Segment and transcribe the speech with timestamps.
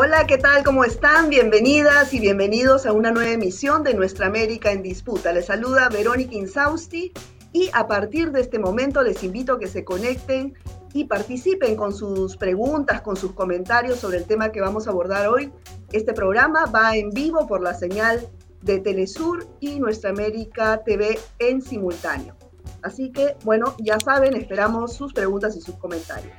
[0.00, 0.62] Hola, ¿qué tal?
[0.62, 1.28] ¿Cómo están?
[1.28, 5.32] Bienvenidas y bienvenidos a una nueva emisión de Nuestra América en Disputa.
[5.32, 7.12] Les saluda Verónica Insausti
[7.52, 10.54] y a partir de este momento les invito a que se conecten
[10.92, 15.26] y participen con sus preguntas, con sus comentarios sobre el tema que vamos a abordar
[15.26, 15.52] hoy.
[15.90, 18.24] Este programa va en vivo por la señal
[18.62, 22.36] de Telesur y Nuestra América TV en simultáneo.
[22.82, 26.36] Así que, bueno, ya saben, esperamos sus preguntas y sus comentarios.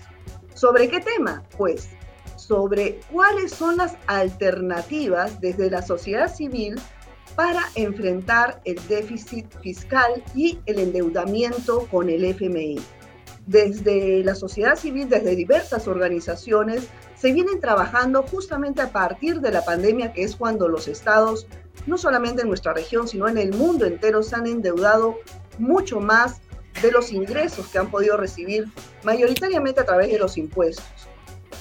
[0.53, 1.43] ¿Sobre qué tema?
[1.57, 1.89] Pues
[2.49, 6.81] sobre cuáles son las alternativas desde la sociedad civil
[7.35, 12.79] para enfrentar el déficit fiscal y el endeudamiento con el FMI.
[13.45, 19.63] Desde la sociedad civil, desde diversas organizaciones, se vienen trabajando justamente a partir de la
[19.63, 21.45] pandemia, que es cuando los estados,
[21.85, 25.17] no solamente en nuestra región, sino en el mundo entero, se han endeudado
[25.59, 26.41] mucho más
[26.81, 28.65] de los ingresos que han podido recibir
[29.03, 31.08] mayoritariamente a través de los impuestos.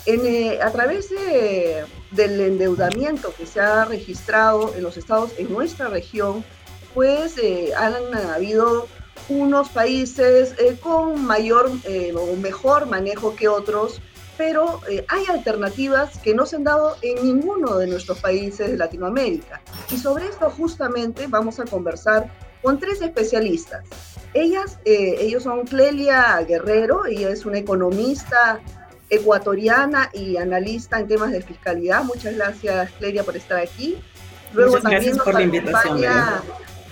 [0.06, 6.44] Eh, a través del endeudamiento que se ha registrado en los estados en nuestra región,
[6.94, 8.86] pues eh, han habido
[9.28, 11.70] unos países eh, con mayor
[12.16, 14.00] o mejor manejo que otros,
[14.38, 19.60] pero hay alternativas que no se han dado en ninguno de nuestros países de Latinoamérica.
[19.90, 22.30] Y sobre esto justamente vamos a conversar
[22.62, 23.84] con tres especialistas.
[24.32, 28.60] Ellas, ellos son Clelia Guerrero, ella es una economista
[29.10, 32.04] ecuatoriana y analista en temas de fiscalidad.
[32.04, 33.98] Muchas gracias, Cleria, por estar aquí.
[34.52, 36.00] Luego también gracias por la invitación.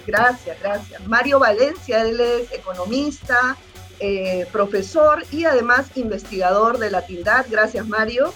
[0.06, 1.06] Gracias, gracias.
[1.06, 3.56] Mario Valencia, él es economista,
[3.98, 7.46] eh, profesor y además investigador de la TINDAD.
[7.50, 8.32] Gracias, Mario.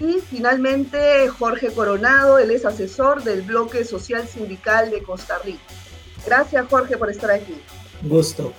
[0.00, 5.60] Y finalmente Jorge Coronado, él es asesor del Bloque Social Sindical de Costa Rica.
[6.26, 7.60] Gracias, Jorge, por estar aquí.
[8.02, 8.52] Gusto.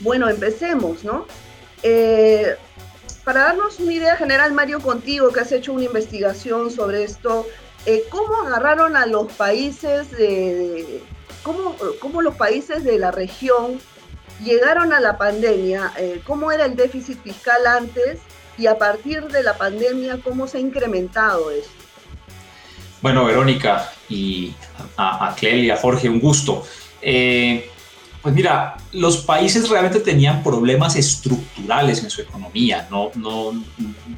[0.00, 1.26] Bueno, empecemos, ¿no?
[1.82, 2.56] Eh,
[3.24, 7.46] para darnos una idea general, Mario, contigo, que has hecho una investigación sobre esto,
[7.86, 11.02] eh, ¿cómo agarraron a los países de,
[11.42, 13.80] cómo, cómo, los países de la región
[14.44, 15.92] llegaron a la pandemia?
[15.98, 18.20] Eh, ¿Cómo era el déficit fiscal antes?
[18.58, 21.70] Y a partir de la pandemia, ¿cómo se ha incrementado eso?
[23.00, 24.54] Bueno, Verónica y
[24.98, 26.64] a, a y a Jorge, un gusto.
[27.00, 27.69] Eh,
[28.22, 33.52] pues mira, los países realmente tenían problemas estructurales en su economía, no, no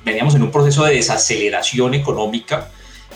[0.04, 2.70] veníamos en un proceso de desaceleración económica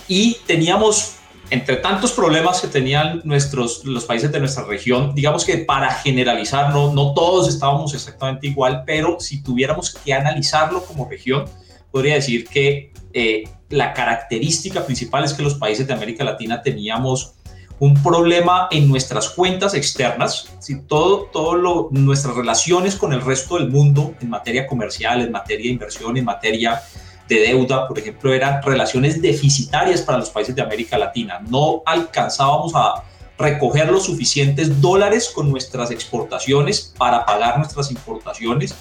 [0.07, 1.17] y teníamos
[1.51, 6.73] entre tantos problemas que tenían nuestros, los países de nuestra región, digamos que para generalizar,
[6.73, 11.45] no, no todos estábamos exactamente igual, pero si tuviéramos que analizarlo como región,
[11.91, 17.35] podría decir que eh, la característica principal es que los países de América Latina teníamos
[17.79, 23.71] un problema en nuestras cuentas externas, si todo, todo nuestras relaciones con el resto del
[23.71, 26.83] mundo en materia comercial, en materia de inversión, en materia
[27.29, 31.41] de deuda, por ejemplo, eran relaciones deficitarias para los países de América Latina.
[31.49, 33.03] No alcanzábamos a
[33.37, 38.75] recoger los suficientes dólares con nuestras exportaciones para pagar nuestras importaciones,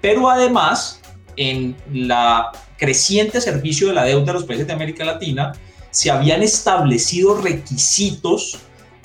[0.00, 1.00] pero además
[1.36, 5.52] en la creciente servicio de la deuda de los países de América Latina,
[5.94, 8.58] se habían establecido requisitos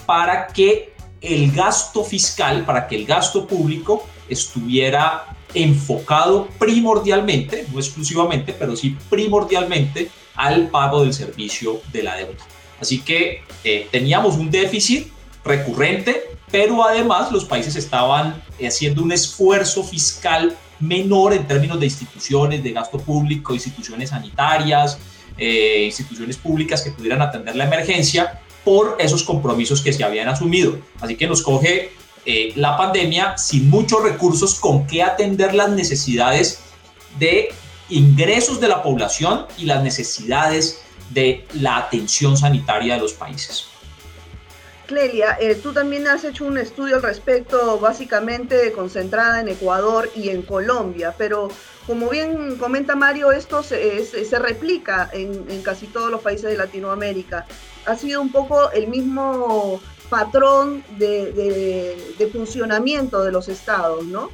[0.07, 0.91] para que
[1.21, 8.97] el gasto fiscal, para que el gasto público estuviera enfocado primordialmente, no exclusivamente, pero sí
[9.07, 12.43] primordialmente al pago del servicio de la deuda.
[12.81, 15.11] Así que eh, teníamos un déficit
[15.45, 22.63] recurrente, pero además los países estaban haciendo un esfuerzo fiscal menor en términos de instituciones,
[22.63, 24.97] de gasto público, instituciones sanitarias,
[25.39, 30.77] eh, instituciones públicas que pudieran atender la emergencia por esos compromisos que se habían asumido.
[30.99, 31.91] Así que nos coge
[32.25, 36.59] eh, la pandemia sin muchos recursos con qué atender las necesidades
[37.17, 37.49] de
[37.89, 43.65] ingresos de la población y las necesidades de la atención sanitaria de los países.
[44.85, 50.29] Clelia, eh, tú también has hecho un estudio al respecto, básicamente concentrada en Ecuador y
[50.29, 51.49] en Colombia, pero
[51.89, 54.05] como bien comenta Mario, esto se,
[54.37, 57.47] replica en, casi todos los países de Latinoamérica.
[57.87, 64.29] Ha sido un poco el mismo patrón de, funcionamiento de los estados, ¿no?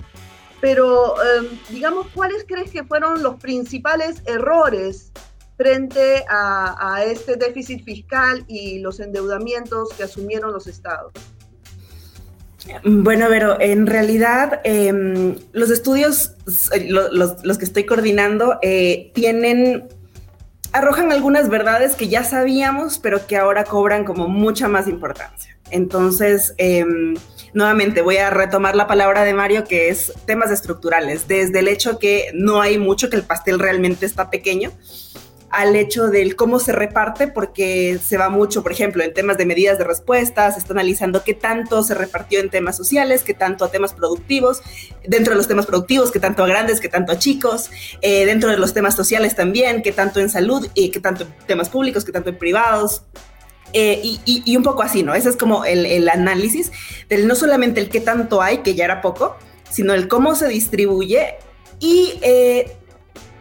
[0.59, 5.13] Pero, em, digamos, ¿cuáles crees que fueron los principales errores
[5.55, 11.13] frente a, este déficit fiscal y los endeudamientos que asumieron los estados?
[12.83, 16.35] Bueno, pero en realidad em, los estudios,
[16.73, 19.87] eh, los, que estoy coordinando, eh, tienen,
[20.71, 25.57] arrojan algunas verdades que ya sabíamos, pero que ahora cobran como mucha más importancia.
[25.71, 27.15] Entonces, em,
[27.53, 31.97] nuevamente voy a retomar la palabra de Mario, que es temas estructurales, desde el hecho
[31.97, 34.71] que no hay mucho, que el pastel realmente está pequeño,
[35.55, 39.45] al hecho del cómo se reparte, porque se va mucho, por ejemplo, en temas de
[39.45, 43.63] medidas de respuesta, se está analizando qué tanto se repartió en temas sociales, qué tanto
[43.63, 44.61] a temas productivos,
[45.07, 47.71] dentro de los temas productivos, qué tanto a grandes, qué tanto a chicos,
[48.01, 51.33] eh, dentro de los temas sociales también, qué tanto en salud, y qué tanto en
[51.47, 53.03] temas públicos, qué tanto en privados.
[53.71, 55.15] Eh, y, un poco así, ¿no?
[55.15, 56.71] Ese es como el, el análisis
[57.09, 59.37] del no solamente el qué tanto hay, que ya era poco,
[59.69, 61.35] sino el cómo se distribuye
[61.79, 62.75] y eh,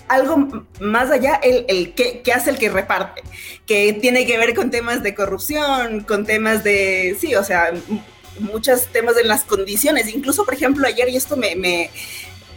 [0.09, 3.23] algo más allá, el, qué, hace el que reparte,
[3.67, 7.73] que tiene que ver con temas de corrupción, con temas de, sí, o sea,
[8.39, 10.09] muchos temas de las condiciones.
[10.09, 11.91] Incluso, por ejemplo, ayer, y esto me, me,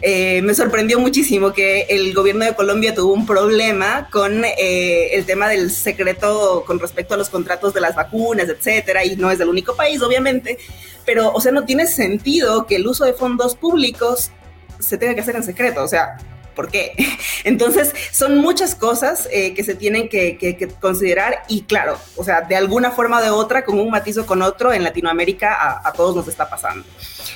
[0.02, 5.24] eh, me sorprendió muchísimo que el gobierno de Colombia tuvo un problema con eh, el
[5.24, 9.40] tema del secreto con respecto a los contratos de las vacunas, etcétera, y no es
[9.40, 10.58] el único país, obviamente,
[11.04, 14.30] pero, o sea, no tiene sentido que el uso de fondos públicos
[14.78, 16.16] se tenga que hacer en secreto, o sea,
[16.58, 16.92] ¿por qué?
[17.44, 22.56] Entonces, son muchas cosas eh, que se tienen que, considerar y claro, o sea, de
[22.56, 26.26] alguna forma o de otra, con un matizo con otro, en Latinoamérica a todos nos
[26.26, 26.84] está pasando.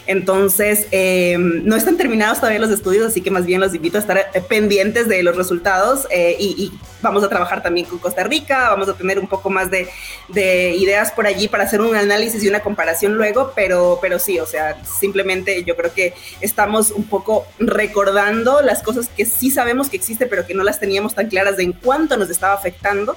[0.07, 4.01] Entonces, eh, no están terminados todavía los estudios, así que más bien los invito a
[4.01, 8.71] estar eh, pendientes de los resultados eh, y, vamos a trabajar también con Costa Rica,
[8.71, 9.89] vamos a tener un poco más de,
[10.33, 14.47] ideas por allí para hacer un análisis y una comparación luego, pero, pero sí, o
[14.47, 19.97] sea, simplemente yo creo que estamos un poco recordando las cosas que sí sabemos que
[19.97, 23.17] existen, pero que no las teníamos tan claras de en cuánto nos estaba afectando.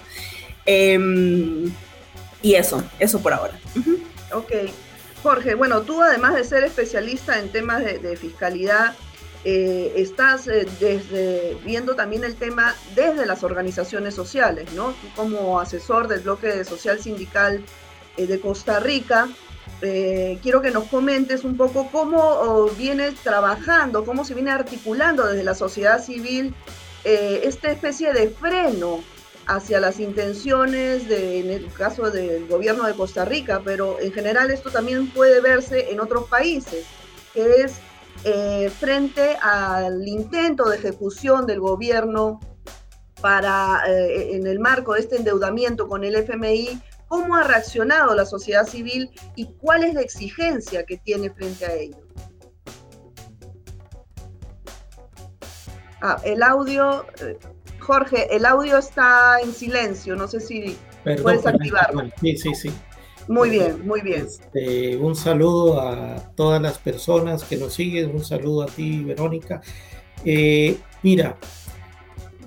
[0.65, 1.71] Em,
[2.41, 3.53] y eso, eso por ahora.
[4.31, 4.51] Ok,
[5.25, 8.93] Jorge, bueno, tú además de ser especialista en temas de, fiscalidad,
[9.43, 14.89] eh, estás eh, viendo también el tema desde las organizaciones sociales, ¿no?
[14.91, 17.65] Tú como asesor del bloque social sindical
[18.17, 19.27] eh, de Costa Rica,
[19.81, 25.43] quiero que nos comentes un poco cómo oh, viene trabajando, cómo se viene articulando desde
[25.43, 26.53] la sociedad civil
[27.03, 29.03] esta especie de freno
[29.47, 34.51] hacia las intenciones de, en el caso del gobierno de Costa Rica, pero en general
[34.51, 36.85] esto también puede verse en otros países,
[37.33, 37.79] que es
[38.23, 42.39] eh, frente al intento de ejecución del gobierno
[43.21, 48.25] para, eh, en el marco de este endeudamiento con el FMI, cómo ha reaccionado la
[48.25, 51.97] sociedad civil y cuál es la exigencia que tiene frente a ello.
[56.01, 57.37] Ah, el audio, eh,
[57.85, 60.75] Jorge, el audio está en silencio, no sé si
[61.21, 62.09] puedes activarlo.
[62.19, 62.71] Sí, sí, sí.
[63.27, 64.25] Muy bien, muy bien.
[64.25, 69.61] Este, un saludo a todas las personas que nos siguen, un saludo a ti, Verónica.
[70.23, 71.37] Eh, mira,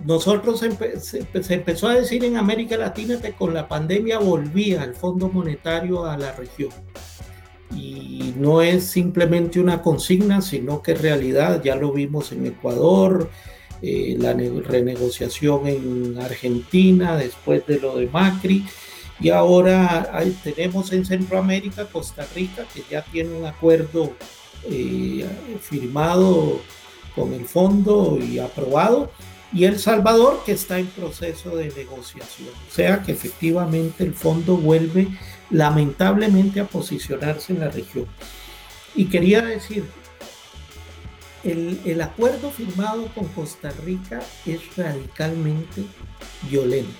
[0.05, 5.29] nosotros se, empezó a decir en América Latina que con la pandemia volvía el Fondo
[5.29, 6.71] Monetario a la región.
[7.75, 13.29] Y no es simplemente una consigna, sino que en realidad ya lo vimos en Ecuador,
[13.83, 18.65] eh, la renegociación en Argentina después de lo de Macri.
[19.21, 20.11] Y ahora
[20.45, 24.13] tenemos en Centroamérica Costa Rica, que ya tiene un acuerdo
[24.71, 25.27] eh,
[25.61, 26.61] firmado
[27.17, 29.11] con el fondo y aprobado,
[29.53, 32.51] y El Salvador, que está en proceso de negociación.
[32.69, 35.09] O sea que efectivamente el fondo vuelve
[35.51, 38.07] lamentablemente a posicionarse en la región.
[38.95, 39.85] Y quería decir,
[41.45, 45.85] el, acuerdo firmado con Costa Rica es radicalmente
[46.51, 46.91] violento.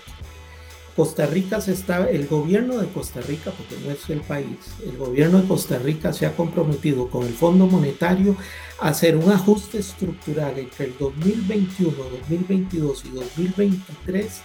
[0.95, 4.97] Costa Rica se está, el gobierno de Costa Rica, porque no es el país, el
[4.97, 8.35] gobierno de Costa Rica se ha comprometido con el Fondo Monetario
[8.81, 14.41] a hacer un ajuste estructural entre el 2021, 2022 y 2023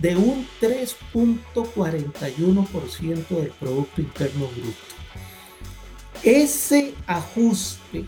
[0.00, 4.78] de un 3.41% del Producto Interno Bruto.
[6.22, 8.06] Ese ajuste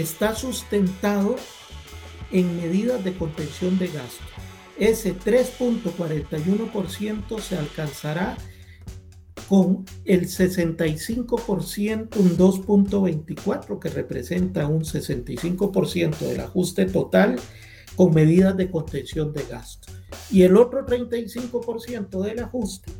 [0.00, 1.36] está sustentado
[2.30, 4.24] en medidas de contención de gasto.
[4.78, 8.36] Ese 3.41% se alcanzará
[9.48, 17.36] con el 65%, un 2.24, que representa un 65% del ajuste total
[17.94, 19.92] con medidas de contención de gasto.
[20.30, 22.90] Y el otro 35% del ajuste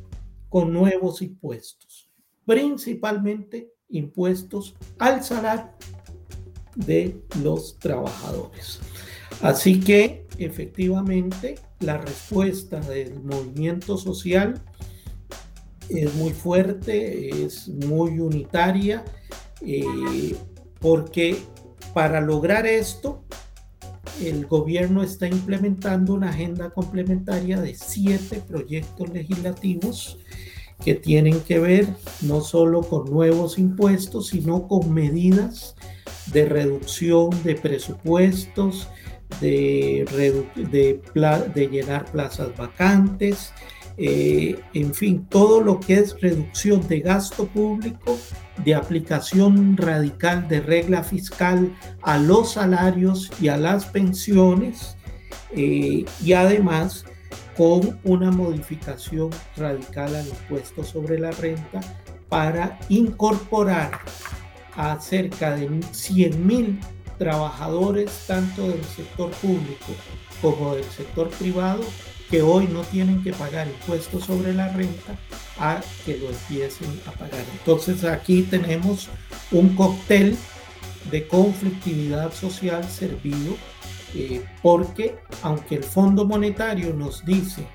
[0.49, 2.09] con nuevos impuestos,
[2.47, 5.73] principalmente impuestos al salario
[6.75, 8.81] de los trabajadores.
[9.43, 14.63] Así que efectivamente la respuesta del movimiento social
[15.89, 19.05] es muy fuerte, es muy unitaria,
[19.61, 20.35] eh,
[20.81, 21.37] porque
[21.93, 23.23] para lograr esto,
[24.23, 30.19] el gobierno está implementando una agenda complementaria de siete proyectos legislativos
[30.85, 31.87] que tienen que ver
[32.23, 35.77] no solo con nuevos impuestos, sino con medidas
[36.33, 38.89] de reducción de presupuestos,
[39.41, 40.05] de,
[40.71, 43.53] de, llenar plazas vacantes,
[43.97, 48.19] eh, en fin, todo lo que es reducción de gasto público,
[48.65, 54.97] de aplicación radical de regla fiscal a los salarios y a las pensiones,
[55.53, 57.05] eh, y además
[57.57, 61.81] con una modificación radical al impuesto sobre la renta
[62.29, 63.93] para incorporar
[64.77, 66.81] a cerca de 100 mil
[67.19, 69.93] trabajadores tanto del sector público
[70.43, 71.83] como del sector privado
[72.31, 75.17] que hoy no tienen que pagar impuestos sobre la renta
[75.59, 77.45] a que lo empiecen a pagar.
[77.53, 79.09] Entonces aquí tenemos
[79.53, 80.37] un cóctel
[81.11, 83.57] de conflictividad social servido
[84.15, 87.67] eh, porque aunque el Fondo Monetario nos dice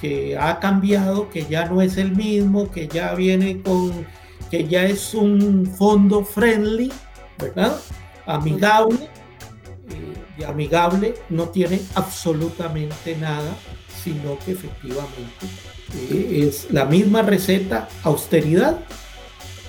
[0.00, 4.06] que ha cambiado, que ya no es el mismo, que ya viene con,
[4.52, 6.92] que ya es un fondo friendly,
[7.38, 7.80] ¿verdad?
[8.26, 9.08] Amigable,
[10.36, 13.50] y eh, amigable no tiene absolutamente nada,
[14.04, 15.46] sino que efectivamente
[15.94, 18.80] eh, es la misma receta, austeridad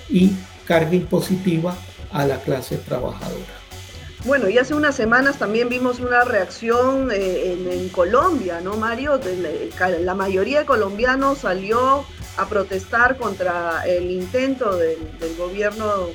[0.09, 0.33] y
[0.67, 1.77] carga impositiva
[2.11, 3.63] a la clase trabajadora.
[4.25, 9.17] Bueno, y hace unas semanas también vimos una reacción eh, en, Colombia, ¿no, Mario?
[10.01, 12.03] la, mayoría de colombianos salió
[12.37, 14.97] a protestar contra el intento del,
[15.37, 16.07] gobierno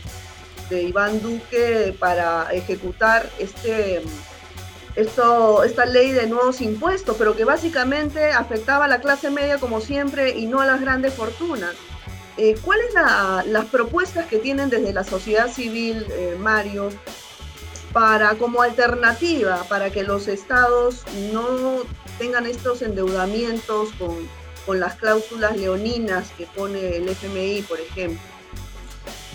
[0.71, 4.03] de Iván Duque para ejecutar este,
[4.97, 10.37] esta ley de nuevos impuestos, pero que básicamente afectaba a la clase media como siempre
[10.37, 11.75] y no a las grandes fortunas.
[12.37, 16.91] Eh, ¿Cuáles son las propuestas que tienen desde la sociedad civil, eh, Mario,
[17.93, 21.83] para como alternativa para que los estados no
[22.19, 24.17] tengan estos endeudamientos con,
[24.69, 28.21] con las cláusulas leoninas que pone el FMI, por ejemplo.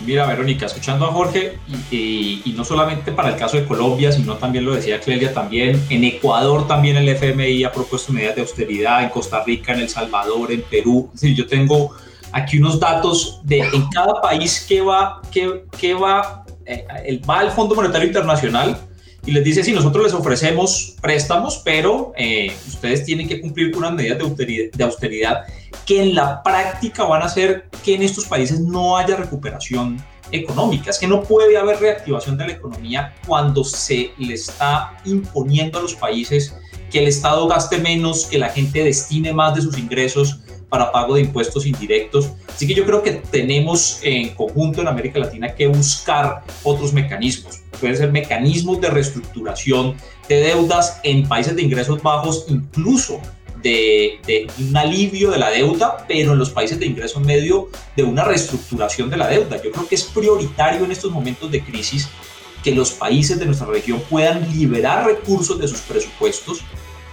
[0.06, 1.58] Mira, Verónica, escuchando a Jorge,
[1.90, 5.84] y, y, no solamente para el caso de Colombia, sino también lo decía Clelia, también
[5.90, 9.88] en Ecuador también el FMI ha propuesto medidas de austeridad, en Costa Rica, en El
[9.88, 11.10] Salvador, en Perú.
[11.12, 11.90] Es decir, yo tengo
[12.30, 17.50] aquí unos datos de en cada país que va, que, que va eh, va al
[17.50, 18.78] Fondo Monetario Internacional
[19.26, 23.84] y les dice, si nosotros les ofrecemos préstamos, pero eh, ustedes tienen que cumplir con
[23.84, 25.44] unas medidas de austeridad, de austeridad
[25.86, 30.90] que en la práctica van a hacer que en estos países no haya recuperación económica.
[30.90, 35.82] Es que no puede haber reactivación de la economía cuando se le está imponiendo a
[35.82, 36.54] los países
[36.90, 41.14] que el Estado gaste menos, que la gente destine más de sus ingresos para pago
[41.14, 42.30] de impuestos indirectos.
[42.48, 47.63] Así que yo creo que tenemos en conjunto en América Latina que buscar otros mecanismos.
[47.84, 49.94] Pueden ser mecanismos de reestructuración
[50.26, 53.20] de deudas en países de ingresos bajos, incluso
[53.62, 58.02] de, de, un alivio de la deuda, pero en los países de ingreso medio de
[58.02, 59.60] una reestructuración de la deuda.
[59.62, 62.08] Yo creo que es prioritario en estos momentos de crisis
[62.62, 66.62] que los países de nuestra región puedan liberar recursos de sus presupuestos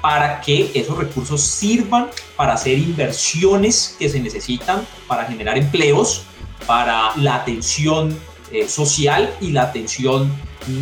[0.01, 6.23] para que esos recursos sirvan para hacer inversiones que se necesitan para generar empleos,
[6.65, 8.17] para la atención
[8.51, 10.31] eh, social y la atención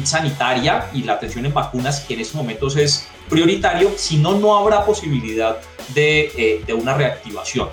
[0.04, 4.58] sanitaria y la atención en vacunas, que en estos momentos es prioritario, si no, no
[4.58, 5.58] habrá posibilidad
[5.94, 7.70] de, eh, una reactivación.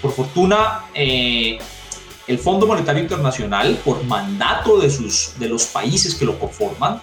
[0.00, 1.58] Por fortuna, eh,
[2.26, 7.02] el Fondo Monetario Internacional, por mandato de, sus, de los países que lo conforman,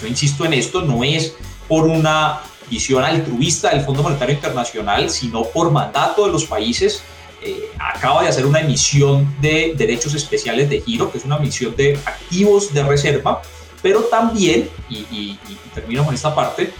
[0.00, 1.36] yo insisto en esto, no es
[1.68, 7.02] por una visión altruista del Fondo Monetario Internacional, sino por mandato de los países.
[7.46, 11.76] Eh, acaba de hacer una emisión de derechos especiales de giro, que es una emisión
[11.76, 13.42] de activos de reserva,
[13.82, 15.38] pero también, y, y,
[15.74, 16.72] termino con esta parte,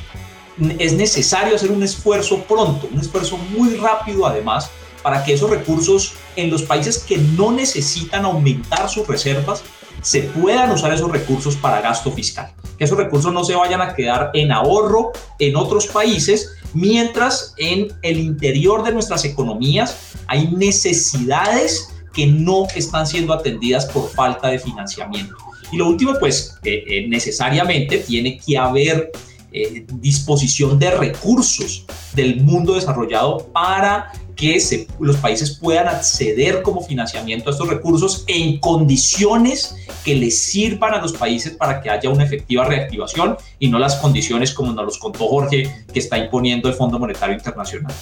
[0.79, 4.71] es necesario hacer un esfuerzo pronto, un esfuerzo muy rápido además,
[5.03, 9.63] para que esos recursos en los países que no necesitan aumentar sus reservas
[10.01, 13.95] se puedan usar esos recursos para gasto fiscal, que esos recursos no se vayan a
[13.95, 21.89] quedar en ahorro en otros países, mientras en el interior de nuestras economías hay necesidades
[22.13, 25.37] que no están siendo atendidas por falta de financiamiento.
[25.73, 29.11] Y lo último, pues eh, necesariamente tiene que haber
[29.53, 34.59] eh, disposición de recursos del mundo desarrollado para que
[34.99, 41.01] los países puedan acceder como financiamiento a estos recursos en condiciones que les sirvan a
[41.01, 44.99] los países para que haya una efectiva reactivación y no las condiciones como nos los
[44.99, 47.95] contó Jorge que está imponiendo el Fondo Monetario Internacional.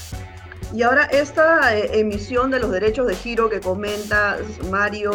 [0.73, 4.39] Y ahora esta eh, emisión de los derechos de giro que comenta
[4.71, 5.11] Mario,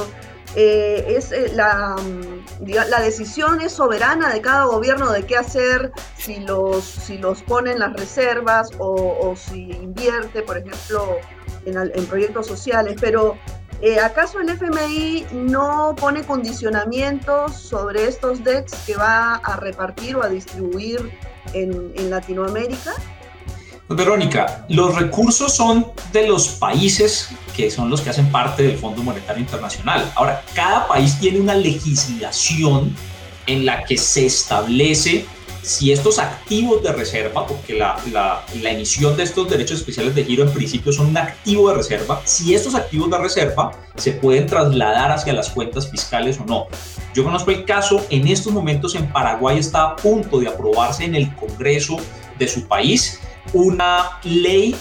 [0.56, 5.92] eh, es eh, la, mm, la decisión es soberana de cada gobierno de qué hacer,
[6.16, 11.18] si los, si los pone en las reservas o, si invierte, por ejemplo,
[11.66, 13.38] en, proyectos sociales, pero
[14.04, 20.30] ¿Acaso el FMI no pone condicionamientos sobre estos DEX que va a repartir o a
[20.30, 21.12] distribuir
[21.54, 22.96] en, en Latinoamérica?
[23.90, 29.02] Verónica, los recursos son de los países que son los que hacen parte del Fondo
[29.02, 30.12] Monetario Internacional.
[30.16, 32.94] Ahora, cada país tiene una legislación
[33.48, 35.26] en la que se establece
[35.62, 40.44] si estos activos de reserva, porque la, la, emisión de estos derechos especiales de giro
[40.44, 45.12] en principio son un activo de reserva, si estos activos de reserva se pueden trasladar
[45.12, 46.68] hacia las cuentas fiscales o no.
[47.14, 51.16] Yo conozco el caso, en estos momentos en Paraguay está a punto de aprobarse en
[51.16, 51.98] el Congreso
[52.38, 53.20] de su país
[53.54, 54.76] una ley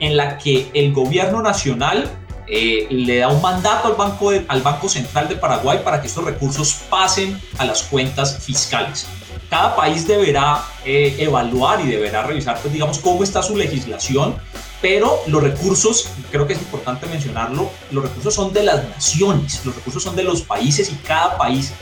[0.00, 2.10] en la que el gobierno nacional
[2.46, 6.24] eh, le da un mandato al banco, al banco Central de Paraguay para que estos
[6.24, 9.06] recursos pasen a las cuentas fiscales.
[9.48, 14.36] Cada país deberá eh, evaluar y deberá revisar, pues, digamos, cómo está su legislación,
[14.82, 19.74] pero los recursos, creo que es importante mencionarlo, los recursos son de las naciones, los
[19.74, 21.72] recursos son de los países y cada país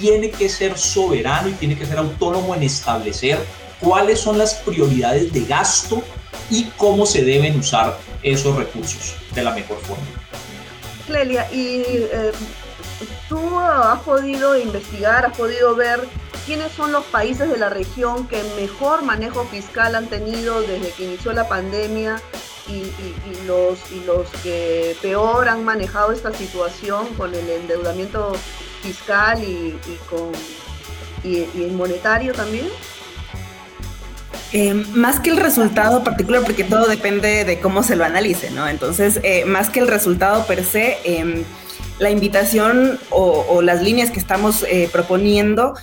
[0.00, 3.44] tiene que ser soberano y tiene que ser autónomo en establecer
[3.82, 6.02] cuáles son las prioridades de gasto
[6.48, 10.04] y cómo se deben usar esos recursos de la mejor forma.
[11.06, 12.32] Clelia, y eh,
[13.28, 16.00] tú has podido investigar, has podido ver
[16.46, 21.04] quiénes son los países de la región que mejor manejo fiscal han tenido desde que
[21.04, 22.20] inició la pandemia
[22.68, 22.84] y,
[23.46, 23.78] los,
[24.42, 28.32] que peor han manejado esta situación con el endeudamiento
[28.82, 29.76] fiscal y,
[30.08, 30.32] con,
[31.24, 32.68] y, y monetario también?
[34.52, 38.68] Eh, más que el resultado particular, porque todo depende de cómo se lo analice, ¿no?
[38.68, 41.42] Entonces, eh, más que el resultado per se, em,
[41.98, 45.74] la invitación o, las líneas que estamos eh, proponiendo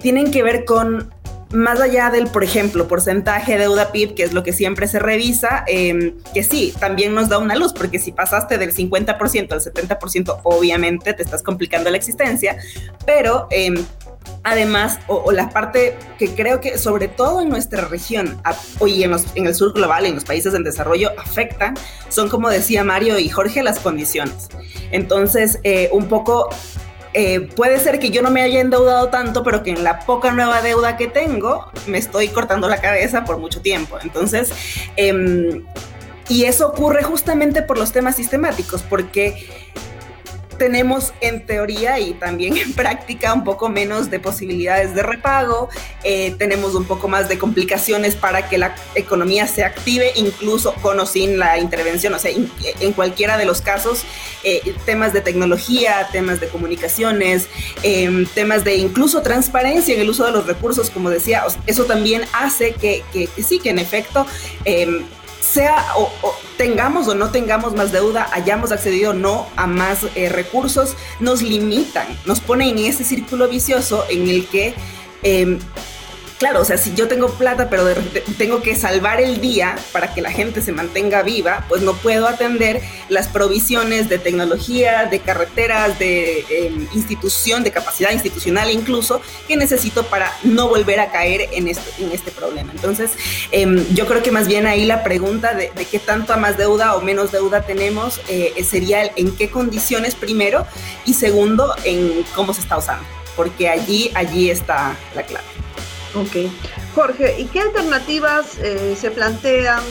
[0.00, 1.12] tienen que ver con
[1.54, 4.98] más allá del, por ejemplo, porcentaje de deuda PIB, que es lo que siempre se
[4.98, 9.60] revisa, em, que sí, también nos da una luz, porque si pasaste del 50% al
[9.60, 12.56] 70%, obviamente te estás complicando la existencia,
[13.06, 13.84] pero em,
[14.44, 18.40] además, o, la parte que creo que sobre todo en nuestra región
[18.86, 21.74] y en, el sur global, en los países en desarrollo, afectan,
[22.08, 24.48] son como decía Mario y Jorge, las condiciones.
[24.90, 26.50] Entonces, eh, un poco
[27.14, 30.32] eh, puede ser que yo no me haya endeudado tanto, pero que en la poca
[30.32, 33.98] nueva deuda que tengo, me estoy cortando la cabeza por mucho tiempo.
[34.02, 34.52] Entonces,
[34.96, 35.64] em,
[36.28, 39.46] y eso ocurre justamente por los temas sistemáticos, porque
[40.56, 45.68] tenemos en teoría y también en práctica un poco menos de posibilidades de repago,
[46.02, 51.00] eh, tenemos un poco más de complicaciones para que la economía se active, incluso con
[51.00, 54.04] o sin la intervención, o sea, en cualquiera de los casos,
[54.42, 57.48] eh, temas de tecnología, temas de comunicaciones,
[57.82, 62.22] em, temas de incluso transparencia en el uso de los recursos, como decía, eso también
[62.32, 63.02] hace que,
[63.42, 64.26] sí, que en efecto
[64.64, 65.04] em,
[65.44, 66.10] sea o,
[66.56, 71.42] tengamos o no tengamos más deuda, hayamos accedido o no a más eh, recursos, nos
[71.42, 74.74] limitan, nos ponen en ese círculo vicioso en el que
[75.22, 75.58] em,
[76.38, 77.86] claro, o sea, si yo tengo plata, pero
[78.38, 82.26] tengo que salvar el día para que la gente se mantenga viva, pues no puedo
[82.26, 89.56] atender las provisiones de tecnología, de carreteras, de em, institución, de capacidad institucional incluso, que
[89.56, 92.72] necesito para no volver a caer en este, este problema.
[92.72, 93.12] Entonces,
[93.50, 97.00] em, yo creo que más bien ahí la pregunta de, qué tanto más deuda o
[97.00, 100.66] menos deuda tenemos eh, sería en qué condiciones primero
[101.04, 103.04] y segundo en cómo se está usando,
[103.36, 105.63] porque allí, allí está la clave.
[106.14, 106.50] Ok.
[106.94, 109.82] Jorge, ¿y qué alternativas eh, se plantean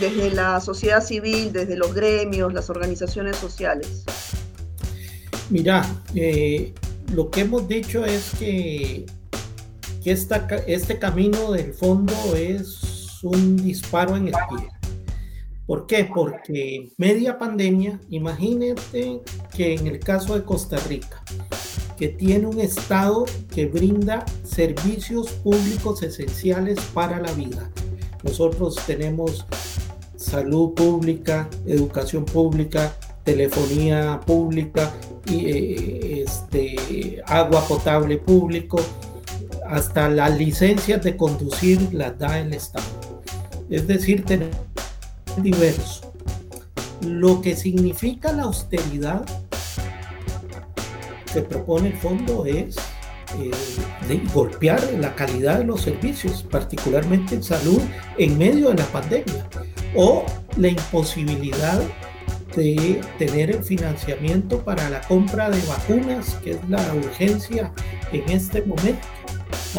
[0.00, 4.04] desde la sociedad civil, desde los gremios, las organizaciones sociales?
[5.48, 6.74] Mira, eh,
[7.12, 9.06] lo que hemos dicho es que,
[10.02, 10.12] que
[10.66, 14.68] este camino del fondo es un disparo en el pie.
[15.66, 16.04] ¿Por qué?
[16.12, 19.20] Porque media pandemia, imagínate
[19.56, 21.22] que en el caso de Costa Rica,
[22.00, 27.70] que tiene un Estado que brinda servicios públicos esenciales para la vida.
[28.22, 29.44] Nosotros tenemos
[30.16, 34.90] salud pública, educación pública, telefonía pública,
[35.26, 38.80] y, eh, este, agua potable público,
[39.68, 42.86] hasta las licencias de conducir las da el Estado.
[43.68, 44.56] Es decir, tenemos
[45.42, 46.14] diverso.
[47.02, 49.22] Lo que significa la austeridad
[51.32, 52.76] que propone el fondo es
[53.38, 57.80] eh, golpear la calidad de los servicios, particularmente en salud,
[58.18, 59.46] en medio de la pandemia,
[59.94, 60.24] o
[60.56, 61.80] la imposibilidad
[62.56, 67.72] de tener el financiamiento para la compra de vacunas, que es la urgencia
[68.12, 69.06] en este momento.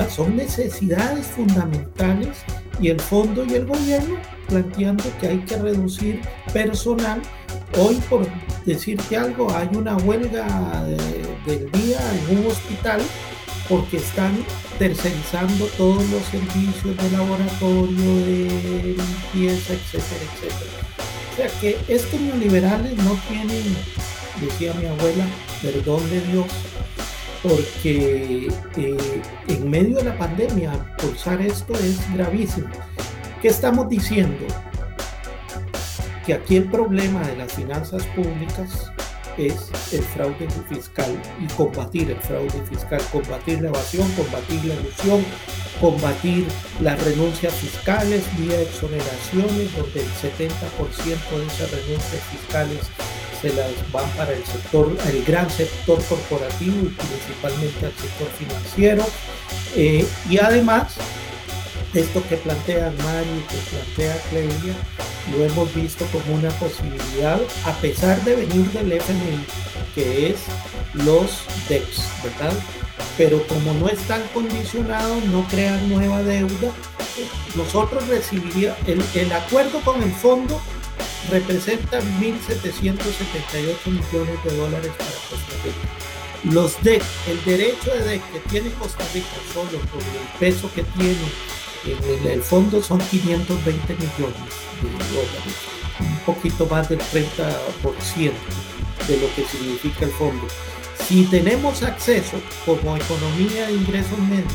[0.10, 2.38] Son necesidades fundamentales
[2.80, 4.16] y el fondo y el gobierno
[4.48, 6.22] planteando que hay que reducir
[6.54, 7.22] personal
[7.78, 8.26] hoy por
[8.66, 10.86] decirte algo, hay una huelga
[11.45, 11.99] del día
[12.30, 13.01] en un hospital
[13.69, 14.34] porque están
[14.77, 20.71] tercerizando todos los servicios de laboratorio, de limpieza, etcétera, etcétera.
[21.32, 23.63] O sea que estos neoliberales no tienen,
[24.41, 25.25] decía mi abuela,
[25.62, 26.47] perdón de Dios,
[27.41, 32.67] porque eh, en medio de la pandemia pulsar esto es gravísimo.
[33.41, 34.45] ¿Qué estamos diciendo?
[36.25, 38.91] Que aquí el problema de las finanzas públicas
[39.38, 45.26] es el fraude fiscal y combatir el fraude fiscal, combatir la evasión, combatir la ilusión,
[45.80, 46.46] combatir
[46.82, 52.80] las renuncias fiscales vía exoneraciones, donde el 70% de esas renuncias fiscales
[53.41, 59.06] se las van para el sector, el gran sector corporativo y principalmente al sector financiero.
[59.76, 60.96] Eh, y además,
[61.93, 64.75] esto que plantea Mario y que plantea Clelia,
[65.32, 69.45] lo hemos visto como una posibilidad, a pesar de venir del FMI,
[69.93, 70.39] que es
[70.93, 72.54] los DEX, ¿verdad?
[73.17, 76.71] Pero como no están condicionados, no crean nueva deuda,
[77.56, 80.62] nosotros recibiríamos, el, el acuerdo con el fondo
[81.30, 86.56] representa 1.778 millones de dólares para Costa Rica.
[86.56, 90.84] Los DEC, el derecho de DEC que tiene Costa Rica solo por el peso que
[90.84, 91.15] tiene
[91.86, 94.36] en el, fondo son 520 millones
[94.82, 95.56] de dólares,
[96.00, 98.32] un poquito más del 30%
[99.08, 100.48] de lo que significa el fondo.
[101.08, 104.54] Si tenemos acceso como economía de ingresos medios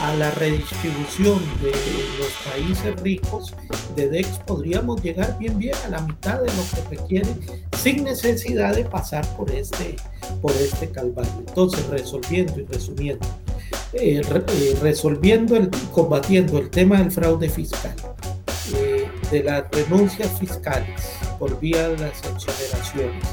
[0.00, 1.70] a la redistribución de
[2.18, 3.54] los países ricos
[3.94, 7.28] de DEX podríamos llegar bien bien a la mitad de lo que requiere
[7.78, 9.96] sin necesidad de pasar por este,
[10.40, 11.32] por este calvario.
[11.46, 13.26] Entonces, resolviendo y resumiendo,
[13.96, 17.94] eh, eh, resolviendo el, combatiendo el tema del fraude fiscal,
[18.74, 23.24] eh, de las renuncias fiscales por vía de las exoneraciones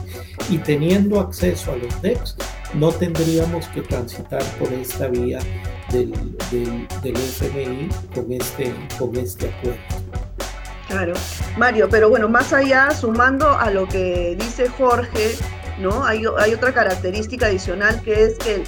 [0.49, 2.35] y teniendo acceso a los DEX,
[2.73, 5.39] no tendríamos que transitar por esta vía
[5.91, 6.11] del,
[6.51, 9.79] del, FMI con este, con este acuerdo.
[10.87, 11.13] Claro,
[11.57, 15.35] Mario, pero bueno, más allá, sumando a lo que dice Jorge,
[15.81, 16.05] ¿no?
[16.05, 18.63] Hay, hay otra característica adicional que es que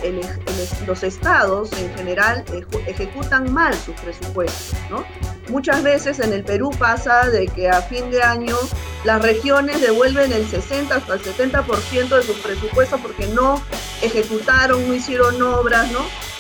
[0.85, 2.43] los estados en general
[2.87, 5.05] ejecutan mal sus presupuestos, ¿no?
[5.49, 8.57] Muchas veces en el Perú pasa de que a fin de año
[9.03, 13.61] las regiones devuelven el 60 hasta el 70% de sus presupuestos porque no
[14.01, 15.99] ejecutaron, no hicieron obras, ¿no?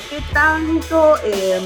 [0.09, 1.63] ¿Qué tanto em,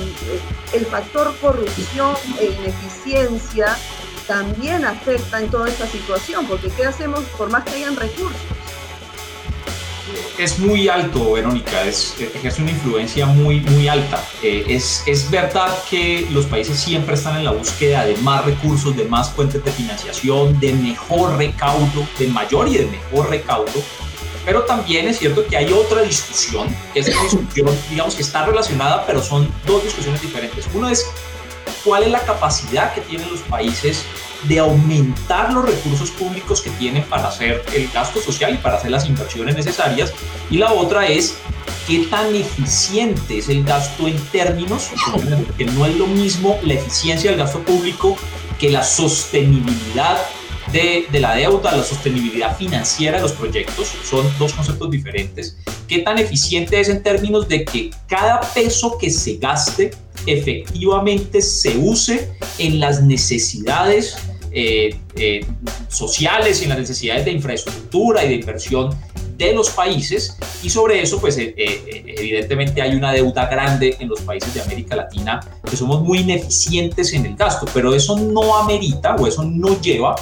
[0.74, 3.78] el factor corrupción e ineficiencia
[4.26, 6.48] también afecta en toda esta situación?
[6.48, 8.57] Porque ¿qué hacemos por más que hayan recursos?
[10.38, 14.24] Es muy alto, Verónica, es, ejerce una influencia muy, muy alta.
[14.42, 18.96] Eh, es, es verdad que los países siempre están en la búsqueda de más recursos,
[18.96, 23.84] de más fuentes de financiación, de mejor recaudo, de mayor y de mejor recaudo,
[24.48, 28.46] pero también es cierto que hay otra discusión, que es una discusión, digamos, que está
[28.46, 30.66] relacionada, pero son dos discusiones diferentes.
[30.74, 31.06] Uno es
[31.84, 34.06] cuál es la capacidad que tienen los países
[34.44, 38.92] de aumentar los recursos públicos que tienen para hacer el gasto social y para hacer
[38.92, 40.14] las inversiones necesarias.
[40.50, 41.38] Y la otra es
[41.88, 44.90] qué tan eficiente es el gasto en términos,
[45.58, 48.16] que no es lo mismo la eficiencia del gasto público
[48.60, 50.18] que la sostenibilidad
[50.72, 55.58] de, de, la deuda, la sostenibilidad financiera de los proyectos, son dos conceptos diferentes.
[55.88, 59.92] ¿Qué tan eficiente es en términos de que cada peso que se gaste
[60.26, 64.18] efectivamente se use en las necesidades
[64.60, 65.46] eh, eh,
[65.88, 68.90] sociales y en las necesidades de infraestructura y de inversión
[69.38, 70.36] de los países.
[70.64, 74.96] Y sobre eso pues eh, evidentemente hay una deuda grande en los países de América
[74.96, 75.40] Latina
[75.70, 80.16] que somos muy ineficientes en el gasto, pero eso no amerita o eso no lleva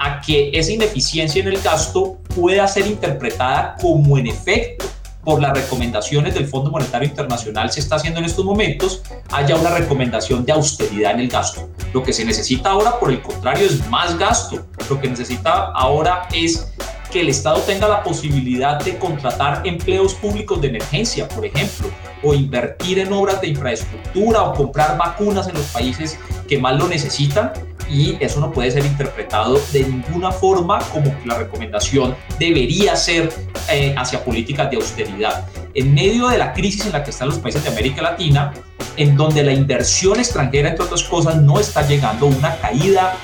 [0.00, 4.84] a que esa ineficiencia en el gasto pueda ser interpretada como en efecto
[5.24, 9.70] por las recomendaciones del Fondo Monetario Internacional se está haciendo en estos momentos, haya una
[9.70, 11.68] recomendación de austeridad en el gasto.
[11.92, 14.64] Lo que se necesita ahora, por el contrario, es más gasto.
[14.88, 16.72] Lo que necesita ahora es
[17.10, 21.88] que el Estado tenga la posibilidad de contratar empleos públicos de emergencia, por ejemplo,
[22.22, 26.88] o invertir en obras de infraestructura o comprar vacunas en los países que más lo
[26.88, 27.52] necesitan
[27.90, 33.32] y eso no puede ser interpretado de ninguna forma como que la recomendación debería ser
[33.68, 35.46] eh, hacia políticas de austeridad.
[35.74, 38.52] En medio de la crisis en la que están los países de América Latina,
[38.96, 43.16] en donde la inversión extranjera, entre otras cosas, no está llegando, una caída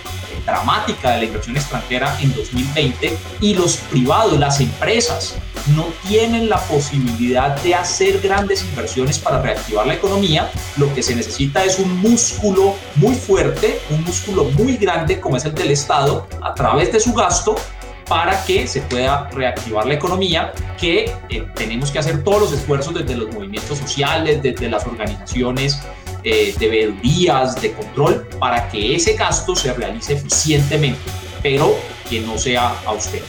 [0.45, 5.37] dramática de la inversión extranjera en 2020 y los privados, las empresas,
[5.75, 11.15] no tienen la posibilidad de hacer grandes inversiones para reactivar la economía, lo que se
[11.15, 16.27] necesita es un músculo muy fuerte, un músculo muy grande como es el del Estado,
[16.43, 17.57] a través de su gasto,
[18.09, 22.95] para que se pueda reactivar la economía, que eh, tenemos que hacer todos los esfuerzos
[22.95, 25.81] desde los movimientos sociales, desde las organizaciones
[26.23, 31.01] eh, de veedurías, de control, para que ese gasto se realice eficientemente,
[31.43, 31.77] pero
[32.09, 33.25] que no sea austero.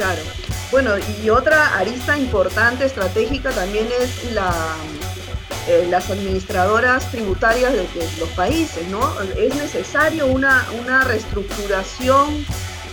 [0.00, 0.22] Claro.
[0.70, 4.24] Bueno, y otra arista importante, estratégica, también es
[5.68, 7.86] eh, las administradoras tributarias de,
[8.18, 9.02] los países, ¿no?
[9.36, 12.46] Es necesario una, una reestructuración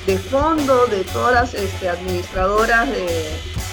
[0.06, 3.30] de fondo de todas las este, administradoras de,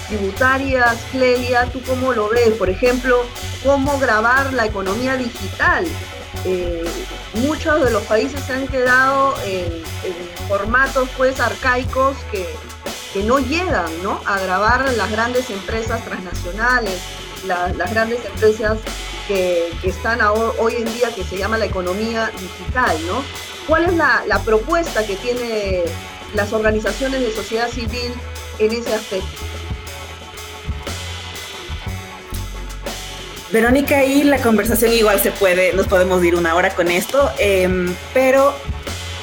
[0.07, 2.51] tributarias, Clelia, ¿tú cómo lo ves?
[2.51, 3.21] Por ejemplo,
[3.65, 5.85] cómo grabar la economía digital.
[6.45, 6.83] Eh,
[7.33, 9.83] muchos de los países se han quedado en,
[10.47, 12.47] formatos pues arcaicos que,
[13.23, 14.19] no llegan ¿no?
[14.25, 16.99] a grabar las grandes empresas transnacionales,
[17.45, 18.77] las grandes empresas
[19.27, 23.23] que, están hoy en día que se llama la economía digital, ¿no?
[23.67, 25.83] ¿Cuál es la, propuesta que tiene
[26.33, 28.13] las organizaciones de sociedad civil
[28.59, 29.27] en ese aspecto.
[33.51, 37.95] Verónica, y la conversación igual se puede, nos podemos ir una hora con esto, em,
[38.13, 38.53] pero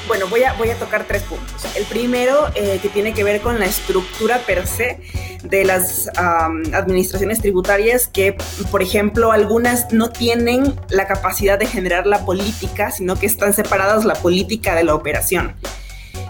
[0.07, 1.65] bueno, voy a, voy a tocar tres puntos.
[1.75, 4.99] El primero, eh, que tiene que ver con la estructura per se
[5.43, 8.37] de las administraciones tributarias, que,
[8.71, 14.05] por ejemplo, algunas no tienen la capacidad de generar la política, sino que están separadas
[14.05, 15.55] la política de la operación.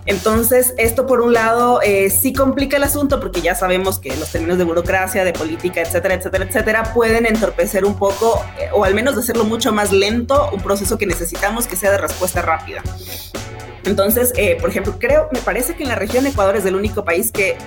[0.06, 4.32] Entonces, esto por un lado eh, sí complica el asunto porque ya sabemos que los
[4.32, 8.94] términos de burocracia, de política, etcétera, etcétera, etcétera, pueden entorpecer un poco eh, o al
[8.96, 12.82] menos hacerlo mucho más lento un proceso que necesitamos que sea de respuesta rápida.
[13.86, 17.04] Entonces, eh, por ejemplo, creo, me parece que en la región Ecuador es el único
[17.04, 17.58] país que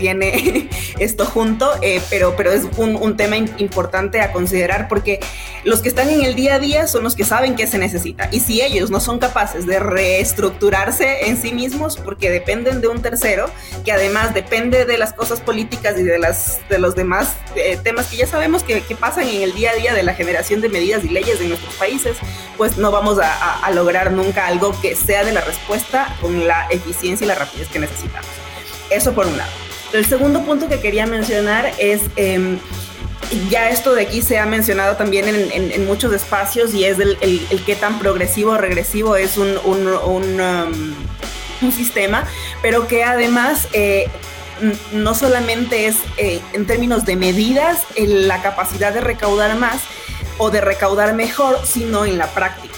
[0.00, 5.20] tiene esto junto, eh, pero, pero es un, tema importante a considerar porque
[5.64, 8.28] los que están en el día a día son los que saben qué se necesita.
[8.32, 13.02] Y si ellos no son capaces de reestructurarse en sí mismos, porque dependen de un
[13.02, 13.50] tercero,
[13.84, 18.06] que además depende de las cosas políticas y de, las, de los demás eh, temas
[18.06, 21.04] que ya sabemos que, pasan en el día a día de la generación de medidas
[21.04, 22.16] y leyes en nuestros países,
[22.56, 26.66] pues no vamos a, a lograr nunca algo que sea de la respuesta con la
[26.70, 28.28] eficiencia y la rapidez que necesitamos.
[28.90, 29.69] Eso por un lado.
[29.92, 32.58] El segundo punto que quería mencionar es, em,
[33.48, 37.16] ya esto de aquí se ha mencionado también en, muchos espacios y es el,
[37.66, 42.26] qué tan progresivo o regresivo es un, un, um, sistema,
[42.62, 43.68] pero que además...
[43.72, 44.08] Eh,
[44.92, 49.80] no solamente es eh, en términos de medidas la capacidad de recaudar más
[50.36, 52.74] o de recaudar mejor, sino en la práctica.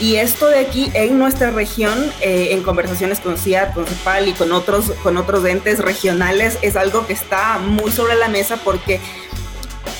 [0.00, 4.32] Y esto de aquí en nuestra región, eh, en conversaciones con CIAT, con CEPAL y
[4.32, 9.00] con otros, con otros entes regionales, es algo que está muy sobre la mesa porque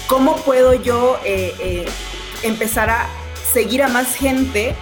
[0.09, 1.87] ¿cómo puedo yo eh, eh,
[2.43, 3.09] empezar a
[3.53, 4.75] seguir a más gente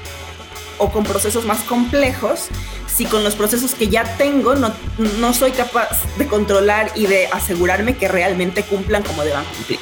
[0.78, 2.48] o con procesos más complejos
[2.86, 4.72] si con los procesos que ya tengo no,
[5.18, 9.78] no soy capaz de controlar y de asegurarme que realmente cumplan como deban cumplir?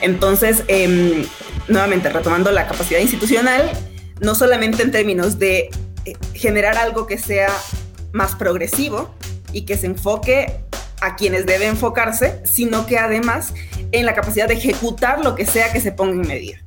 [0.00, 1.24] Entonces, em,
[1.68, 3.70] nuevamente, retomando la capacidad institucional,
[4.20, 5.70] no solamente en términos de
[6.04, 7.48] eh, generar algo que sea
[8.12, 9.14] más progresivo
[9.52, 10.60] y que se enfoque
[11.00, 13.54] a quienes debe enfocarse, sino que además
[13.92, 16.58] en la capacidad de ejecutar lo que sea que se ponga en medida.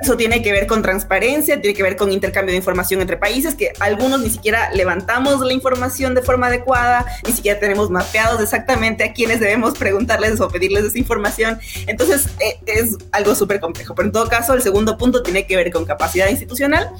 [0.00, 3.54] Eso tiene que ver con transparencia, tiene que ver con intercambio de información entre países,
[3.54, 9.04] que algunos ni siquiera levantamos la información de forma adecuada, ni siquiera tenemos mapeados exactamente
[9.04, 11.60] a quienes debemos preguntarles o pedirles esa información.
[11.86, 13.94] Entonces, eh, es algo súper complejo.
[13.94, 16.90] Pero en todo caso, el segundo punto tiene que ver con capacidad institucional,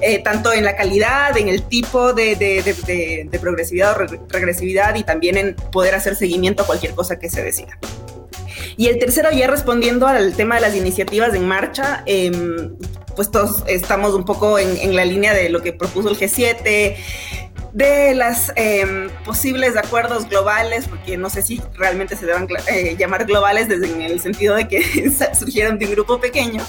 [0.00, 5.36] eh, tanto en la calidad, en el tipo de, de progresividad o regresividad y también
[5.36, 7.78] en poder hacer seguimiento a cualquier cosa que se decida.
[8.76, 12.76] Y el tercero, ya respondiendo al tema de las iniciativas en marcha, em,
[13.14, 16.96] pues todos estamos un poco en, la línea de lo que propuso el G7,
[17.72, 23.26] de las em, posibles acuerdos globales, porque no sé si realmente se deban eh, llamar
[23.26, 26.62] globales desde en el sentido de que surgieron de un grupo pequeño,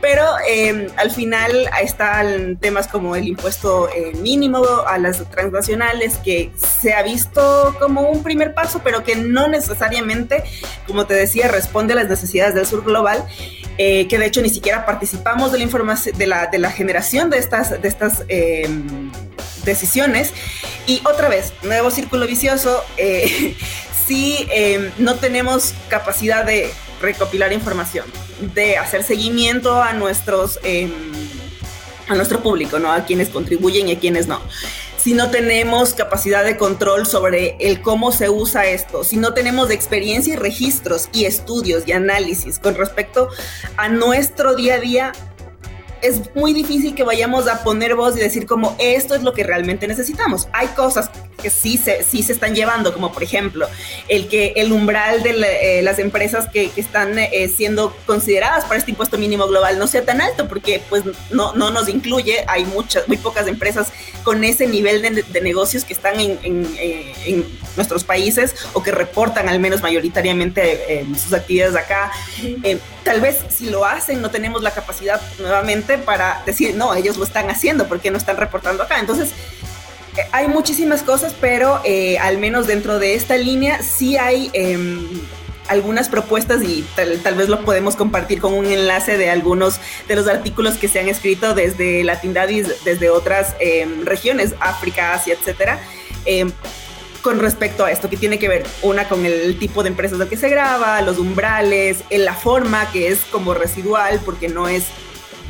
[0.00, 6.50] pero em, al final están temas como el impuesto eh, mínimo a las transnacionales, que
[6.56, 10.44] se ha visto como un primer paso, pero que no necesariamente,
[10.86, 13.24] como te decía, responde a las necesidades del sur global.
[13.78, 17.36] Eh, que de hecho ni siquiera participamos de la de la, de la generación de
[17.36, 18.24] estas, de estas
[19.66, 20.32] decisiones.
[20.86, 23.54] Y otra vez, nuevo círculo vicioso, eh,
[24.06, 28.06] si em, no tenemos capacidad de recopilar información,
[28.54, 30.58] de hacer seguimiento a nuestros...
[30.62, 30.92] Em,
[32.08, 32.92] a nuestro público, ¿no?
[32.92, 34.40] A quienes contribuyen y a quienes no
[35.06, 39.70] si no tenemos capacidad de control sobre el cómo se usa esto, si no tenemos
[39.70, 43.28] experiencia y registros y estudios y análisis con respecto
[43.76, 45.12] a nuestro día a día,
[46.02, 49.44] es muy difícil que vayamos a poner voz y decir como esto es lo que
[49.44, 50.48] realmente necesitamos.
[50.52, 53.68] Hay cosas que sí se, sí se están llevando, como por ejemplo
[54.08, 55.30] el que el umbral de
[55.78, 60.04] eh, las empresas que, están eh, siendo consideradas para este impuesto mínimo global no sea
[60.04, 64.66] tan alto, porque pues no, no nos incluye, hay muchas, muy pocas empresas con ese
[64.66, 67.46] nivel de, negocios que están en, en,
[67.76, 72.10] nuestros países o que reportan al menos mayoritariamente sus actividades acá.
[73.04, 77.24] tal vez si lo hacen no tenemos la capacidad nuevamente para decir, no, ellos lo
[77.24, 78.98] están haciendo porque no están reportando acá.
[78.98, 79.30] Entonces,
[80.32, 85.06] hay muchísimas cosas, pero eh, al menos dentro de esta línea sí hay em,
[85.68, 90.28] algunas propuestas y tal, vez lo podemos compartir con un enlace de algunos de los
[90.28, 95.80] artículos que se han escrito desde Latindadis, desde otras em, regiones, África, Asia, etcétera.
[96.24, 96.50] Em,
[97.22, 100.28] con respecto a esto, que tiene que ver una con el tipo de empresas de
[100.28, 104.84] que se graba, los umbrales, la forma que es como residual, porque no es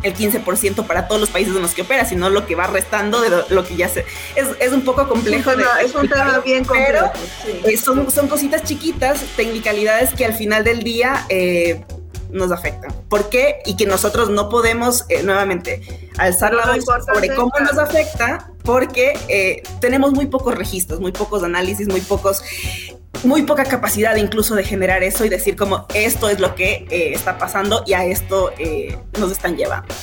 [0.06, 3.20] el 15% para todos los países en los que opera, sino lo que va restando
[3.20, 4.06] de lo, que ya se...
[4.34, 5.50] Es, es, un poco complejo.
[5.50, 7.10] Es un tema, bien complejo.
[7.44, 11.26] Pero eh, son, son cositas chiquitas, tecnicalidades que al final del día...
[11.28, 11.84] Eh,
[12.30, 12.92] nos afectan.
[13.08, 13.60] ¿Por qué?
[13.66, 19.62] Y que nosotros no podemos, eh, nuevamente, alzar la voz sobre cómo nos afecta, porque
[19.80, 22.42] tenemos muy pocos registros, muy pocos análisis, muy pocos
[23.24, 27.12] muy poca capacidad incluso de generar eso y decir como esto es lo que eh,
[27.12, 29.94] está pasando y a esto eh, nos están llevando.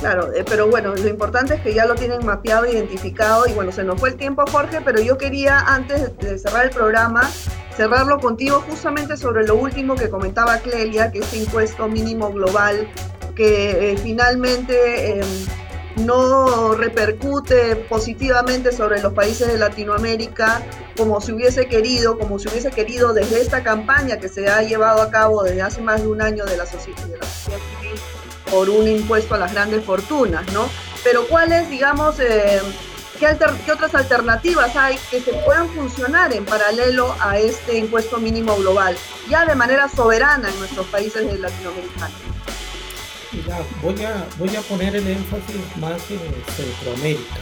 [0.00, 3.72] Claro, eh, pero bueno, lo importante es que ya lo tienen mapeado, identificado y bueno,
[3.72, 7.28] se nos fue el tiempo Jorge, pero yo quería antes de cerrar el programa,
[7.76, 12.88] cerrarlo contigo justamente sobre lo último que comentaba Clelia, que es este impuesto mínimo global
[13.34, 15.26] que finalmente em,
[16.04, 20.62] no repercute positivamente sobre los países de Latinoamérica
[20.96, 25.02] como se hubiese querido, como se hubiese querido desde esta campaña que se ha llevado
[25.02, 27.98] a cabo desde hace más de un año de la sociedad, civil
[28.50, 30.68] por un impuesto a las grandes fortunas, ¿no?
[31.04, 32.60] Pero ¿cuáles, digamos, eh,
[33.18, 38.96] qué, otras alternativas hay que se puedan funcionar en paralelo a este impuesto mínimo global,
[39.28, 42.10] ya de manera soberana en nuestros países de Latinoamérica?
[43.82, 46.18] voy a, voy a poner el énfasis más en
[46.56, 47.36] Centroamérica,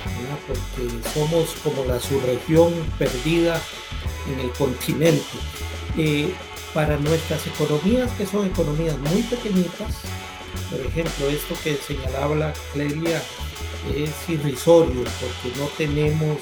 [0.47, 3.61] porque somos como la subregión perdida
[4.33, 5.38] en el continente.
[5.97, 6.35] Eh,
[6.75, 9.97] para nuestras economías, que son economías muy pequeñitas,
[10.71, 12.53] por ejemplo, esto que señalaba la
[13.95, 16.38] es irrisorio, porque no tenemos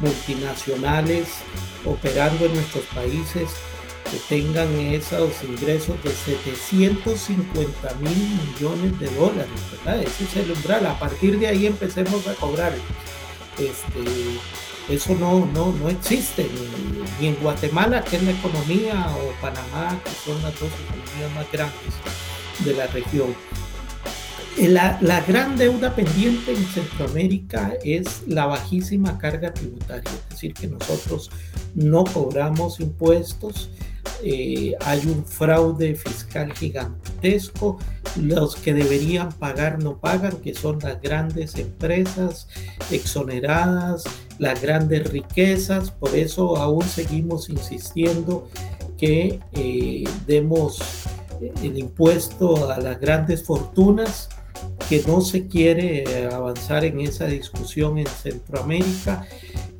[0.00, 1.28] multinacionales
[1.84, 3.50] operando en nuestros países
[4.10, 10.02] que tengan esos ingresos de 750 mil millones de dólares, ¿verdad?
[10.02, 10.86] Ese es el umbral.
[10.86, 12.72] A partir de ahí empecemos a cobrar.
[13.58, 16.48] Este, eso no, no, no existe,
[17.18, 21.50] ni, en Guatemala, que es la economía, o Panamá, que son las dos economías más
[21.50, 21.94] grandes
[22.64, 23.34] de la región.
[24.58, 30.66] La, la, gran deuda pendiente en Centroamérica es la bajísima carga tributaria, es decir, que
[30.66, 31.30] nosotros
[31.74, 33.68] no cobramos impuestos
[34.22, 37.78] eh, hay un fraude fiscal gigantesco,
[38.16, 42.48] los que deberían pagar no pagan, que son las grandes empresas
[42.90, 44.04] exoneradas,
[44.38, 48.48] las grandes riquezas, por eso aún seguimos insistiendo
[48.96, 50.78] que eh, demos
[51.40, 54.28] el impuesto a las grandes fortunas
[54.88, 59.26] que no se quiere eh, avanzar en esa discusión en Centroamérica.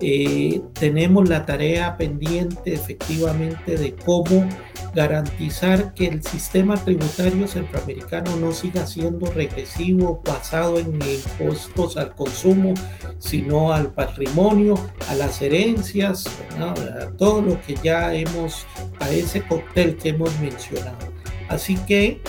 [0.01, 4.47] Eh, tenemos la tarea pendiente efectivamente de cómo
[4.95, 12.75] garantizar que el sistema tributario centroamericano no siga siendo regresivo, basado en impuestos al consumo,
[13.19, 14.75] sino al patrimonio,
[15.09, 16.25] a las herencias,
[16.59, 18.67] a todo lo que ya hemos,
[19.01, 21.16] a ese cóctel que hemos mencionado.
[21.49, 22.21] Así que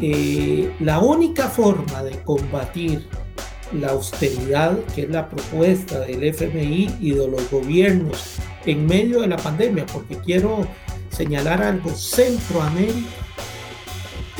[0.00, 3.06] eh, la única forma de combatir
[3.72, 9.28] la austeridad, que es la propuesta del FMI y de los gobiernos en medio de
[9.28, 10.66] la pandemia, porque quiero
[11.10, 13.08] señalar algo, Centroamérica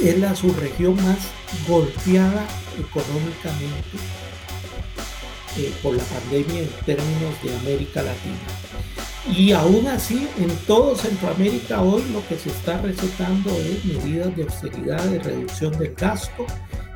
[0.03, 1.19] es la subregión más
[1.67, 2.47] golpeada
[2.79, 3.99] económicamente
[5.59, 8.58] eh, por la pandemia en términos de América Latina.
[9.31, 14.45] Y aún así, en todo Centroamérica hoy lo que se está recetando es medidas de
[14.45, 16.47] austeridad, de reducción del gasto,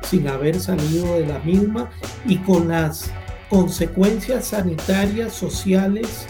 [0.03, 1.89] sin haber salido de la misma
[2.25, 3.11] y con las
[3.49, 6.27] consecuencias sanitarias, sociales,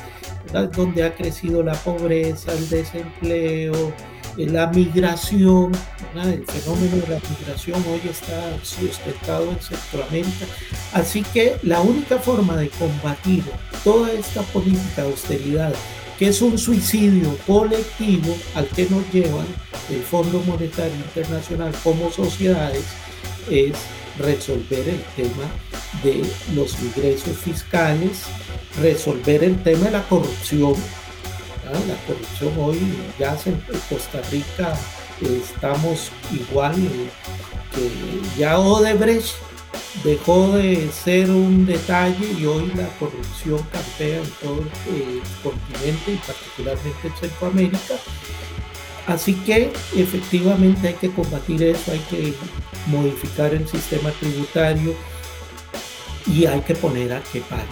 [0.75, 3.93] donde ha crecido la pobreza, el desempleo,
[4.37, 5.71] eh, la migración,
[6.15, 10.45] el fenómeno de la migración hoy está sustentado en Centroamérica.
[10.93, 13.43] Así que la única forma de combatir
[13.83, 15.73] toda esta política de austeridad,
[16.17, 19.47] que es un suicidio colectivo al que nos llevan
[19.89, 22.85] el Fondo Monetario Internacional como sociedades,
[23.49, 23.73] es
[24.17, 25.49] resolver el tema
[26.03, 28.23] de los ingresos fiscales
[28.81, 30.75] resolver el tema de la corrupción.
[31.63, 32.79] La corrupción hoy
[33.17, 33.59] ya en
[33.89, 34.77] Costa Rica
[35.21, 36.75] estamos igual
[37.73, 39.35] que ya Odebrecht
[40.03, 46.17] dejó de ser un detalle y hoy la corrupción campea en todo el continente y
[46.25, 47.95] particularmente en Centroamérica.
[49.07, 52.33] Así que efectivamente hay que combatir eso, hay que
[52.87, 54.95] modificar el sistema tributario
[56.25, 57.67] y hay que poner a que paguen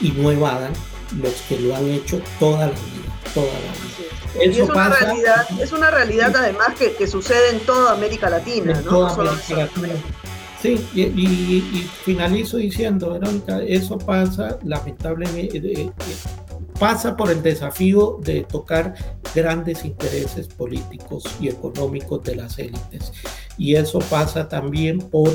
[0.00, 0.72] y no evadan
[1.20, 4.04] los que lo han hecho toda la vida, toda la vida.
[4.40, 9.06] Eso es, una realidad, es una realidad además que, sucede en toda América Latina, ¿no?
[9.06, 9.68] América Latina.
[10.64, 11.60] Sí, y,
[12.04, 15.92] finalizo diciendo, Verónica, eso pasa lamentablemente, eh, eh,
[16.80, 18.94] pasa por el desafío de tocar
[19.34, 23.12] grandes intereses políticos y económicos de las élites.
[23.58, 25.30] Y eso pasa también por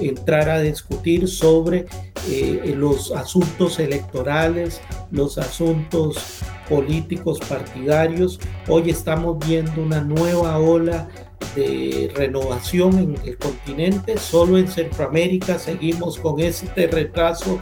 [0.00, 1.84] entrar a discutir sobre
[2.30, 8.40] eh, los asuntos electorales, los asuntos políticos partidarios.
[8.66, 11.06] Hoy estamos viendo una nueva ola
[11.54, 14.16] de renovación en el continente.
[14.18, 17.60] Solo en Centroamérica seguimos con este retraso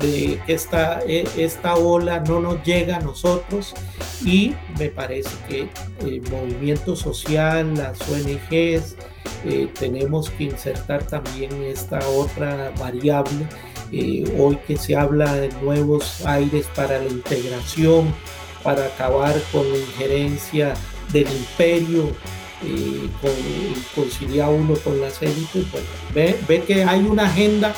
[0.00, 3.74] de que esta, e, esta ola no nos llega a nosotros
[4.24, 5.68] y me parece que
[6.06, 8.96] el movimiento social, las ONGs,
[9.44, 13.46] eh, tenemos que insertar también esta otra variable.
[13.92, 18.14] Eh, hoy que se habla de nuevos aires para la integración,
[18.62, 20.74] para acabar con la injerencia
[21.12, 22.10] del imperio
[22.66, 23.10] y
[23.94, 25.64] concilia uno con las élites,
[26.14, 27.74] ve, ve que hay una agenda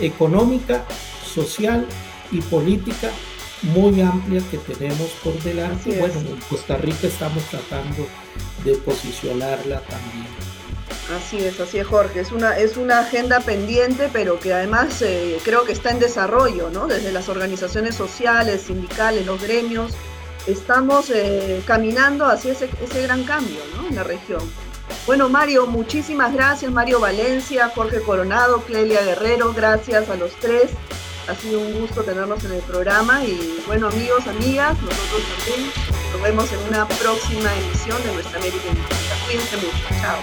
[0.00, 0.84] económica,
[1.24, 1.86] social
[2.30, 3.10] y política
[3.62, 5.98] muy amplia que tenemos por delante.
[5.98, 8.06] bueno, en Costa Rica estamos tratando
[8.64, 10.26] de posicionarla también.
[11.16, 15.38] Así es, así es Jorge, es una, es una agenda pendiente, pero que además eh,
[15.42, 16.86] creo que está en desarrollo, ¿no?
[16.86, 19.92] Desde las organizaciones sociales, sindicales, los gremios,
[20.46, 22.68] estamos eh, caminando hacia ese,
[23.02, 23.58] gran cambio
[23.88, 24.40] en la región.
[25.06, 26.70] Bueno, Mario, muchísimas gracias.
[26.72, 30.70] Mario Valencia, Jorge Coronado, Clelia Guerrero, gracias a los tres.
[31.28, 35.70] Ha sido un gusto tenerlos en el programa y bueno, amigos, amigas, nosotros también
[36.12, 38.64] nos vemos en una próxima emisión de Nuestra América
[39.26, 39.76] Cuídense mucho.
[40.00, 40.18] Chao.